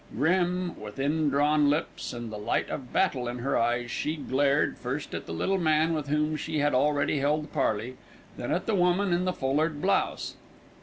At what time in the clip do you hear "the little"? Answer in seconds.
5.27-5.59